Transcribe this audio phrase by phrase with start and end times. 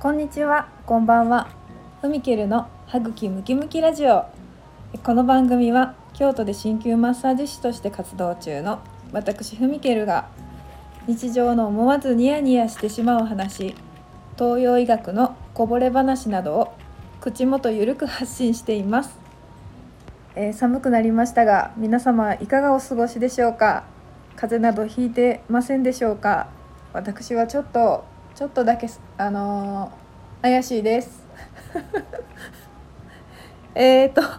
[0.00, 1.50] こんにちは、こんばんは。
[2.00, 4.24] ふみけるの歯茎ムキムキラジオ。
[5.02, 8.78] この番組は京都で鍼灸マッサージ師として活動中の
[9.12, 10.30] 私ふみけるが
[11.06, 13.74] 日常の思わずニヤニヤしてしまう話、
[14.38, 16.72] 東洋医学のこぼれ話などを
[17.20, 19.18] 口元ゆるく発信しています。
[20.34, 23.84] えー寒くなりましたが、皆様いかがお過ごしでしょうか？
[24.34, 26.48] 風邪などひいてませんでしょうか？
[26.94, 28.08] 私はちょっと
[28.40, 31.26] ちょっとだけあのー怪しいです。
[33.76, 34.38] えーと今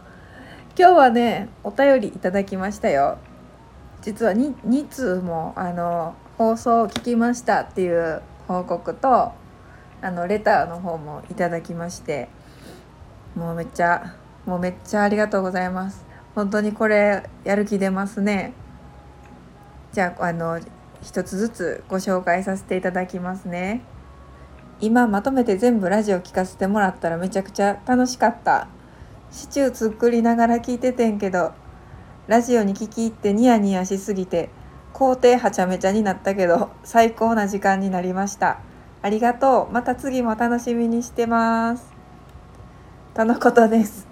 [0.76, 3.20] 日はねお便りいただきましたよ。
[4.02, 9.34] 実は 2, 2通もあの放送を聞きましたっていう報告と
[10.02, 12.28] あのレターの方もいただきまして
[13.36, 14.16] もうめっちゃ
[14.48, 16.04] もうめっちゃありがとうございます。
[16.34, 18.54] 本当にこれやる気出ますね。
[19.92, 20.60] じゃああの
[21.04, 23.84] 一つずつご紹介させていただきますね。
[24.82, 28.68] 今まとめて全部ラジオ聞かせてもらったらめちゃくちゃ楽しかった。
[29.30, 31.54] シチュー作りながら聞いててんけど、
[32.28, 34.50] ラジオに聞き入ってニヤニヤしすぎて、
[34.92, 38.60] 工程はちゃめちゃになったけど、最高な時間になりました。
[39.04, 39.74] ありがとう。
[39.74, 41.94] また次も楽しみにしてます。
[43.14, 44.08] とのことです。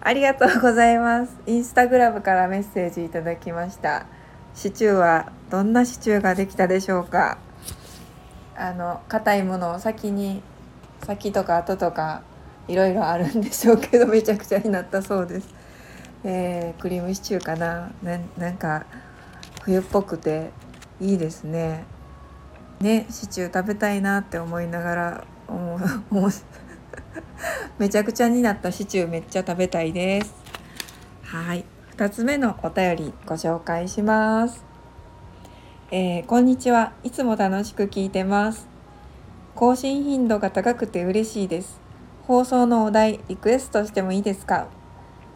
[0.00, 1.36] ありがとうございます。
[1.46, 4.06] インスタグラムからメッセージいただきました。
[4.54, 7.38] シチューはどんなシチューができたでしょうか
[8.62, 10.40] あの硬いものを先に
[11.04, 12.22] 先とか後とか
[12.68, 15.48] いろいろあるんでしょうけどめちゃくちゃになったそうです、
[16.22, 17.90] えークリームシチューかな。
[18.38, 18.86] なんか
[19.62, 20.50] 冬っぽくて
[21.00, 21.84] いいですね。
[22.80, 26.30] ねシチュー食べたいなって思いながら思う思う。
[27.78, 30.34] めちゃくちゃになったシチューめっちゃ食べたいです。
[31.24, 31.64] はい。
[31.96, 34.71] 2つ目のお便りご紹介します。
[35.94, 36.94] えーこんにちは。
[37.04, 38.66] いつも楽しく聞いてます。
[39.54, 41.82] 更新頻度が高くて嬉しいです。
[42.26, 44.68] 放送のお題、リクエストしてもいいですか？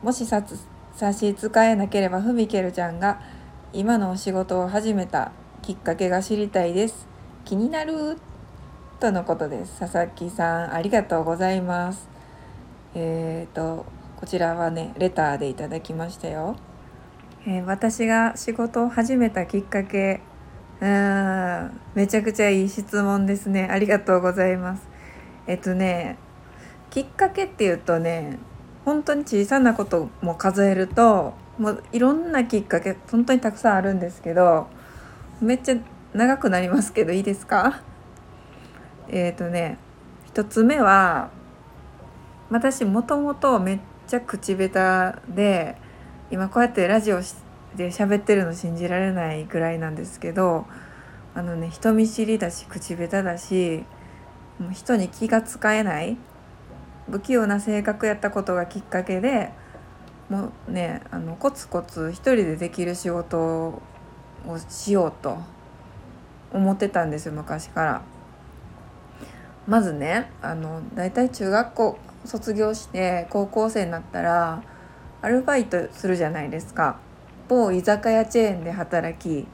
[0.03, 0.57] もし差し
[1.37, 3.21] 支えなければふみけるちゃんが
[3.75, 5.31] 今のお仕事を始めた
[5.61, 7.07] きっかけが知りたいです。
[7.45, 8.17] 気になる？
[8.99, 9.79] とのことです。
[9.79, 12.09] 佐々木さん、ありがとうございます。
[12.95, 13.85] えーと、
[14.17, 16.57] こちらはね、レターでいただきましたよ。
[17.47, 20.23] えー私が仕事を始めたきっかけ
[20.81, 21.81] うん。
[21.95, 23.69] めちゃくちゃいい質問ですね。
[23.71, 24.89] ありがとうございます。
[25.47, 26.19] えっとね
[26.91, 28.39] きっかけっていうとね
[28.85, 34.67] 本当に小さなことも数えるともういろんなきっかけ本当にたくさんあるんですけど
[35.41, 35.77] めっちゃ
[36.15, 37.83] 長くなりますけどいいですか？
[39.09, 39.79] えっとね
[40.27, 41.31] 一つ目は
[42.51, 45.77] 私もともとめっちゃ口下手で
[46.31, 47.35] 今こうやってラジオし
[47.77, 50.67] で喋ってるの信じられないぐらいなんですけど
[51.35, 53.85] あのね人見知りだし口下手だし
[54.59, 56.17] もう人に気が使えない
[57.11, 59.53] 不器用な性格やったことがきっかけで
[60.31, 63.83] もうねあのコツコツ一人でできる仕事を
[64.69, 65.39] しようと
[66.53, 68.03] 思ってたんですよ昔から。
[69.67, 74.63] まずねあの大体中学校卒業して高校生になったら
[75.23, 76.99] アルバイトするじゃないですか。
[77.49, 79.47] 某居酒屋チェーンで働き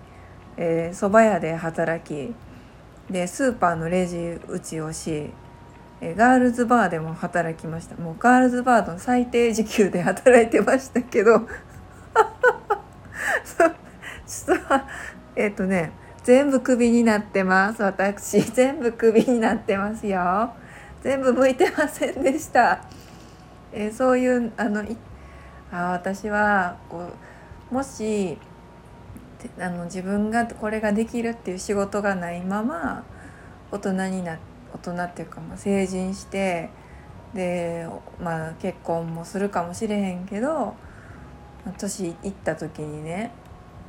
[0.57, 2.35] えー蕎麦屋で働き
[3.11, 5.31] でスーパーのレジ打ちをし、
[6.01, 7.97] えーガールズバーでも働きました。
[7.97, 11.41] もうガールズバーの最低時給で働いてましたけど。
[13.45, 13.75] そう
[14.27, 14.65] ちょっと
[15.37, 15.93] えっ、とね
[16.23, 17.83] 全部クビになってます。
[17.83, 20.53] 私全部クビになってますよ。
[21.03, 22.85] 全部向いてませんでした、
[23.73, 24.85] えーそういうあの
[25.73, 27.13] あ私はこう
[27.73, 28.37] もし
[29.59, 33.03] あの自分がこれができるっていう仕事がないまま
[33.71, 34.39] 大人にな
[34.75, 36.69] 大人っていうか、まあ、成人して
[37.33, 37.89] で、
[38.21, 40.75] まあ、結婚もするかもしれへんけど
[41.79, 43.33] 年いった時にね、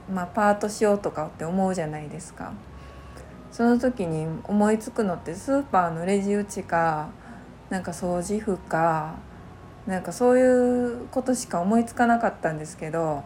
[0.10, 2.54] まあ、パートしようとかって思うじゃないですか。
[3.52, 7.10] その時に思いつくのってスーパーのレジ打ちか
[7.70, 9.16] なんか掃除婦か
[9.86, 13.24] なんかそういうことしか思いつかなかったんですけど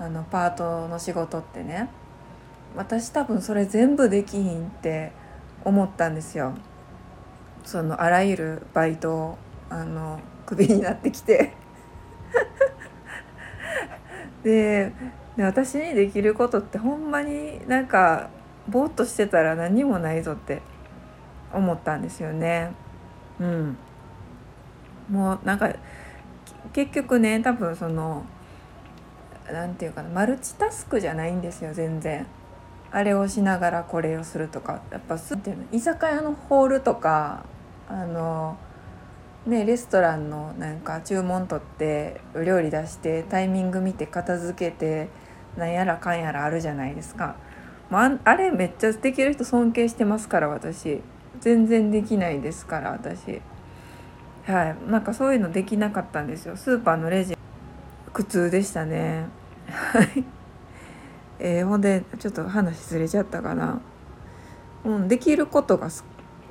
[0.00, 1.90] あのパートの仕事ってね
[2.74, 5.12] 私多分それ全部できひんって
[5.62, 6.54] 思ったんですよ。
[7.64, 9.38] そのあらゆるバイトを
[9.68, 11.52] あのクビになってきて
[14.42, 14.92] で
[15.36, 18.30] で私にできることってほんまになんか
[18.68, 20.62] ぼーっとしてたら何もないぞって
[21.52, 22.72] 思ったんですよね。
[23.38, 23.76] うん、
[25.10, 25.70] もうなんか
[26.72, 28.24] 結局ね多分その
[29.52, 32.26] なんていうかなマルチタスクじゃないんですよ全然。
[32.92, 34.82] あれをしながらこれをするとか。
[34.90, 35.64] やっぱすっていうの。
[35.72, 37.44] 居酒屋のホールとか
[37.88, 38.56] あの
[39.46, 45.08] ねレストランのなんか注文取ってお料理出してタイミング見て片付けて
[45.56, 47.36] なんやらかんやらあるじゃないですか。
[47.90, 51.02] まあ、あれめっちゃできる人尊敬してますから私。
[51.40, 53.40] 全然できないですから私。
[54.46, 54.90] はい。
[54.90, 56.56] なんかそういうのできなかったんですよ。
[56.56, 57.36] スーパーのレジ
[58.12, 59.26] 苦痛でしたね。
[59.70, 60.24] は い
[61.38, 63.80] えー、ほんでちょっと話ずれちゃったかな
[64.84, 65.88] うんできることが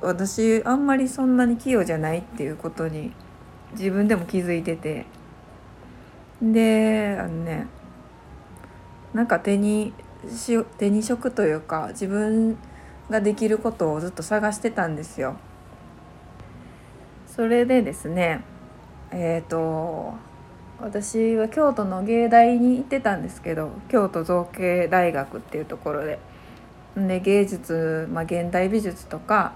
[0.02, 3.12] 私あんまりそんなに器用じゃないっていうことに
[3.72, 5.06] 自分でも気づいてて
[6.42, 7.66] であのね
[9.12, 9.92] なんか手に
[10.28, 12.56] し手に職というか自分
[13.10, 15.36] ができることをずっと探してたんですよ。
[17.26, 18.44] それでですね
[19.10, 20.14] えっ、ー、と
[20.82, 26.18] 私は京都の芸大に行ってたんですけど京都造形大学っていうところで
[26.96, 29.52] で芸術、まあ、現代美術とか、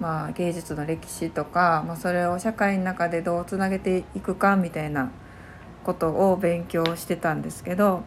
[0.00, 5.10] まあ、芸術の歴史とか、まあ、それを社会の中でどうつなげていくかみたいな
[5.84, 8.02] ことを勉強してたんですけど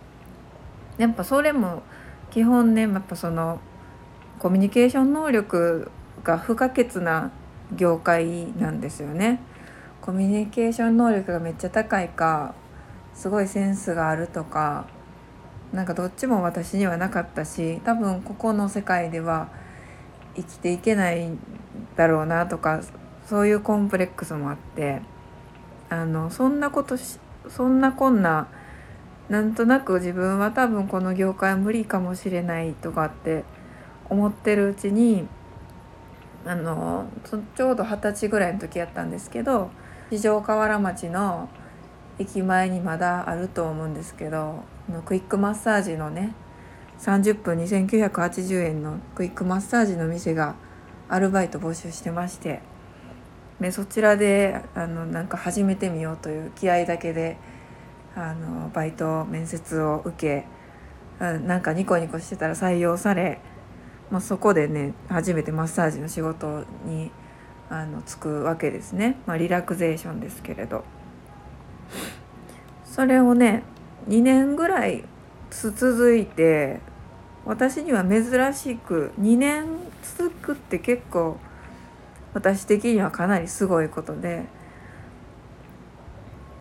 [0.98, 1.84] やっぱそれも
[2.32, 3.62] 基本ねやっぱその
[4.40, 5.92] コミュニケーション能力
[6.24, 7.32] が不可欠な
[7.76, 9.40] 業界なんですよね。
[10.02, 12.56] コミュニケーション能力がめっちゃ高いか
[13.14, 14.88] すごいセンスがあるとか
[15.74, 19.50] なんかどっちも私にはなかったし多分ここの世界では
[20.36, 21.30] 生きていけない
[21.96, 22.82] だろうなとか
[23.26, 25.02] そういうコンプレックスもあって
[25.90, 28.48] あのそんなことしそんなこんな
[29.30, 33.44] なんとなく自分は多分この業界は無理かもしれないとかって
[34.10, 35.28] 思ってるうちに
[36.46, 37.08] あの
[37.56, 39.70] ちょうど二十歳ぐらいの時やったんですけど
[40.10, 41.50] 四条河原町の
[42.20, 44.64] 駅前にまだあると思うんですけど
[45.06, 46.34] クイックマッサージのね
[47.00, 50.56] 30分2980円のクイックマッサージの店が
[51.10, 52.62] アルバイト募集してまして
[53.60, 57.38] でそちらであのなんか始めてみようという気合だけで
[58.16, 60.48] あのバイト面接を受け
[61.20, 63.40] なんかニコニコしてたら採用され、
[64.12, 67.12] まあ、そこでね初めてマッサージの仕事に
[67.70, 70.84] あのつくわけですね、まあ、リラクゼーションですけれど。
[72.86, 73.64] それをね
[74.08, 75.04] 2年ぐらい
[75.52, 76.80] 続いて
[77.46, 79.66] 私には珍しく2年
[80.18, 81.38] 続くって結構
[82.34, 84.46] 私的にはかなりすごいことで。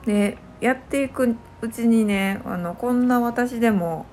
[0.04, 4.06] でやっていくうちにねあのこんな私でも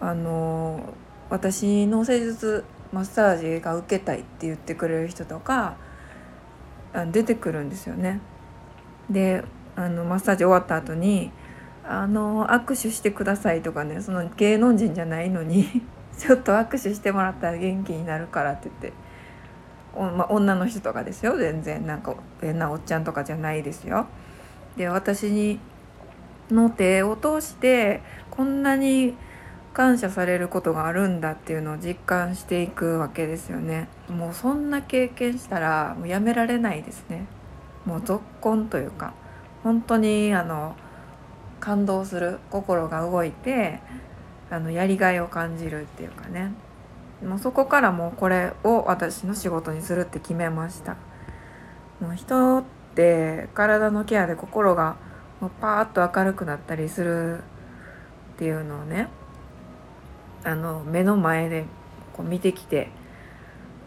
[0.00, 0.94] あの
[1.30, 5.76] 私の施術マッサージが受けたいって言ってくれる人とか
[7.06, 8.20] 出てくるんですよね。
[9.10, 9.44] で
[9.76, 11.32] あのマッサージ終わった後に
[11.86, 15.82] 「あの握手してください」とかねその芸能人じゃないのに
[16.16, 18.92] ちょっと握手してもらったら元気になるからって言って
[19.94, 24.06] お、ま女の人とかですよ全然なんか変なおっちゃんとかじゃないですよ。
[24.76, 25.60] で私に
[26.50, 29.14] の手を通してこんなに
[29.74, 33.88] 感謝されることがあるんだっていうのを実感していくわけですよね。
[34.08, 37.26] もうそんな経験したらもうやめられないですね。
[37.84, 39.14] もうぞっこんというか
[39.64, 40.76] 本当にあの
[41.58, 43.80] 感動する心が動いて
[44.48, 46.52] あのやりがいを感じるっていうかね。
[47.26, 50.96] もうそこからもうこれを私の仕事にするって決めました。
[52.00, 52.64] もう人っ
[52.94, 54.96] て体のケアで心が
[55.40, 57.42] もうパーッと明るくなったりするっ
[58.38, 59.08] ていうのをね
[60.44, 61.64] あの目の前で
[62.12, 62.88] こう見てきて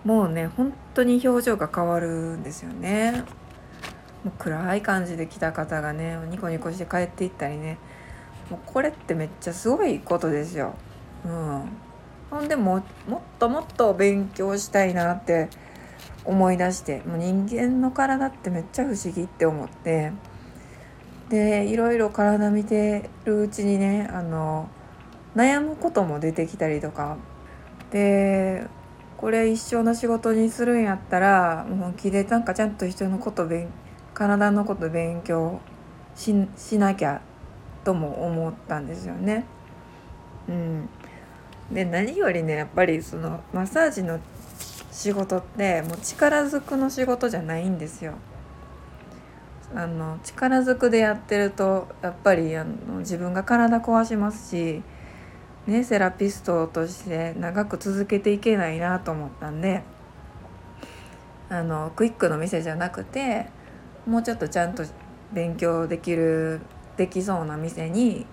[0.03, 3.23] もうね本当に表情が変わるんですよね。
[4.23, 7.77] もう暗い感じで来た方がねニコニコして帰っていったりね
[8.49, 10.73] もうこれってめっちゃすごいことですよ。
[11.25, 11.69] うん、
[12.29, 15.49] ほんでももっともっと勉強したいなって
[16.25, 20.11] 思い出してもう人間の体ってめっちゃ不思議って思って
[21.29, 24.69] でいろいろ体見てるうちにねあの
[25.37, 27.17] 悩むことも出てきたりとか
[27.91, 28.67] で
[29.17, 33.69] これ一生の仕事にするんやったら本気でなんかちゃんと人のこと勉
[34.15, 35.61] 体のこと勉強
[36.15, 36.33] し
[36.79, 37.21] なきゃ
[37.83, 39.45] とも思ったんですよね。
[40.49, 40.89] うん、
[41.71, 44.19] で何よりねやっぱりそのマッサージの
[44.91, 48.13] 仕事ってもう力ずくの仕事じゃないんですよ。
[49.75, 54.81] あの力ずくでやってるとやっぱりあの自分が体壊しますし
[55.67, 59.83] ね、セラピストとして長く続けていけないなと思ったんで
[61.49, 63.47] あのクイックの店じゃなくて
[64.05, 64.83] もうちょっとちゃんと
[65.33, 66.61] 勉強できる
[66.95, 68.25] できそうな店に、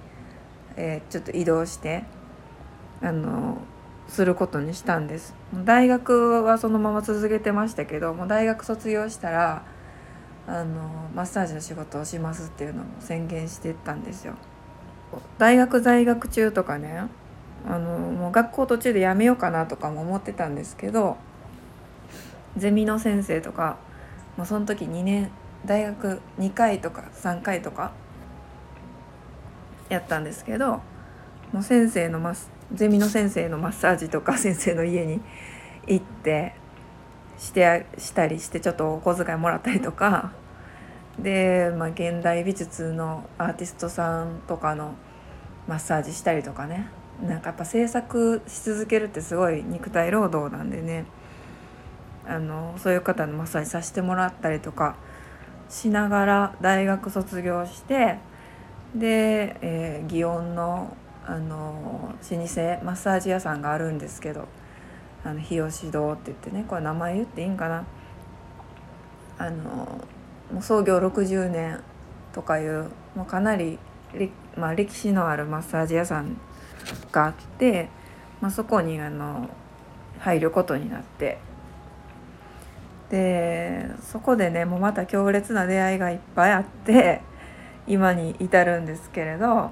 [0.76, 2.04] えー、ちょっと移動して
[3.02, 3.58] あの
[4.08, 5.34] することにしたんです。
[5.64, 9.64] 大学はそのまま続けてましたけどもう大学卒業したら
[10.46, 14.34] あのマッサージの仕事をしますっていうのも宣言してったんですよ。
[15.38, 17.04] 大学在学中とかね
[17.66, 21.16] あのもう学校途中でやめようかなとかも思ってたんですけど
[22.56, 23.78] ゼミの先生とか
[24.36, 25.30] もうその時2年
[25.64, 27.92] 大学2回とか3回とか
[29.88, 30.82] やったんですけど
[31.52, 35.20] もう先生のマスゼミの先生のマッサージとか 先生の家に
[35.86, 36.54] 行って
[37.38, 40.32] してしたりしてちょっとお小遣いもらったりとか
[41.18, 44.94] で、まあ、現代美術のアーティストさんとかの
[45.68, 46.88] マッサージしたりとかね。
[47.22, 51.04] なんかやっぱ制作し続けるってすごい肉体労働なんでね。
[52.26, 54.96] あのそういう方のマッサージさせてもらったりとか
[55.68, 58.18] しながら大学卒業して
[58.94, 62.36] で、えー、祇園のあの老舗
[62.84, 64.46] マッサージ屋さんがあるんですけど
[65.24, 67.86] あの日吉堂って言ってねこれ名前言っていいんかな。
[69.36, 70.04] あの
[70.52, 71.82] もう創業60年
[72.32, 73.78] とかいうもうかなり、
[74.56, 76.36] まあ、歴史のあるマッサージ屋さん
[77.12, 77.88] があって、
[78.40, 79.48] まあ、そこにあの
[80.18, 81.38] 入ることになって。
[83.10, 87.20] でそこでねもうまた強烈な出会いがいっぱいあって
[87.86, 89.70] 今に至るんですけれど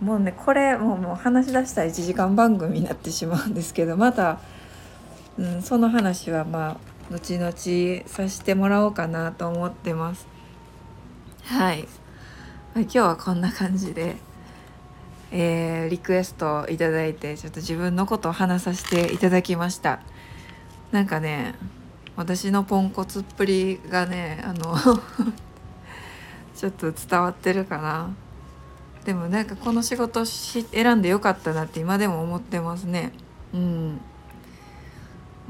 [0.00, 4.40] もうねこれもうもう話し出したら1時間番組になってしまうんですけどまた、
[5.38, 10.26] うん、その話はまあ後々させてもらおうかなと思ってます。
[11.44, 11.88] はい、
[12.74, 14.16] 今日はこんな感じで、
[15.30, 20.00] えー、リクエストをいただいてちょっと自分のことを話させていただきました。
[20.90, 21.54] なんかね
[22.16, 24.76] 私のポンコツっぷりがねあの
[26.56, 28.10] ちょっと伝わってるかな。
[29.04, 33.12] でもなんかこの仕事し選んでよかったなって今でも思ってますね。
[33.54, 34.00] うん。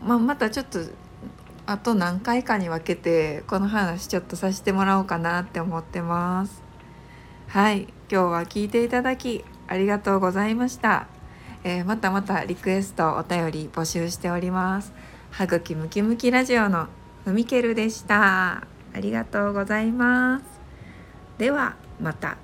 [0.04, 0.80] まあまたちょっと
[1.66, 6.62] あと何回かに分けてこの話ちょっとさせてもらおうかなって思ってます。
[7.48, 7.88] はい。
[8.10, 11.06] 今日は聞いていただきありがとうございました、
[11.62, 14.92] えー、またまたリクエストお便り募集しております。
[15.30, 16.88] 歯茎ムキムキラジオの
[17.24, 18.66] ふみけるでした。
[18.94, 20.44] ありがとうございます。
[21.36, 22.38] ではまた。